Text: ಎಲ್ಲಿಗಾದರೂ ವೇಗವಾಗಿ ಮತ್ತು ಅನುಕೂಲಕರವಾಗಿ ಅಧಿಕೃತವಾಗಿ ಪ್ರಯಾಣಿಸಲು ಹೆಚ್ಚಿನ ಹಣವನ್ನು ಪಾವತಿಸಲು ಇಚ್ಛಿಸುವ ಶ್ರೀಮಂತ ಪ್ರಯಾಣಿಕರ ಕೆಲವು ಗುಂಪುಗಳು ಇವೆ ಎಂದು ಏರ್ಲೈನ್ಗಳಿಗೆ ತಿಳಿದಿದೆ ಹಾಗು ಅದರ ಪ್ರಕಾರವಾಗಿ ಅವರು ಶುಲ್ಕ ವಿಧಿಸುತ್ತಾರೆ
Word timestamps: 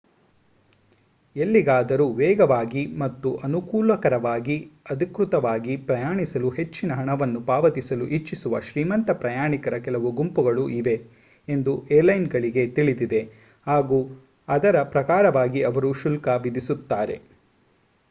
ಎಲ್ಲಿಗಾದರೂ 1.35 2.05
ವೇಗವಾಗಿ 2.13 2.83
ಮತ್ತು 2.95 3.29
ಅನುಕೂಲಕರವಾಗಿ 3.43 4.55
ಅಧಿಕೃತವಾಗಿ 4.89 5.73
ಪ್ರಯಾಣಿಸಲು 5.85 6.49
ಹೆಚ್ಚಿನ 6.49 6.95
ಹಣವನ್ನು 6.95 7.41
ಪಾವತಿಸಲು 7.41 8.05
ಇಚ್ಛಿಸುವ 8.09 8.61
ಶ್ರೀಮಂತ 8.61 9.11
ಪ್ರಯಾಣಿಕರ 9.21 9.77
ಕೆಲವು 9.79 10.11
ಗುಂಪುಗಳು 10.11 10.63
ಇವೆ 10.79 10.95
ಎಂದು 11.47 11.75
ಏರ್ಲೈನ್ಗಳಿಗೆ 11.91 12.63
ತಿಳಿದಿದೆ 12.71 13.21
ಹಾಗು 13.67 13.99
ಅದರ 14.47 14.83
ಪ್ರಕಾರವಾಗಿ 14.91 15.61
ಅವರು 15.63 15.91
ಶುಲ್ಕ 16.01 16.27
ವಿಧಿಸುತ್ತಾರೆ 16.43 17.17